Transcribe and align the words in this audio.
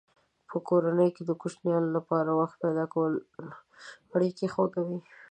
په 0.49 0.57
کورنۍ 0.67 1.09
کې 1.15 1.23
د 1.25 1.31
کوچنیانو 1.41 1.89
لپاره 1.97 2.29
وخت 2.39 2.55
پیدا 2.63 2.85
کول 2.93 3.13
اړیکې 4.15 4.47
خوږوي. 4.53 4.99